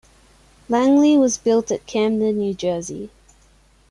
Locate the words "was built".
1.15-1.69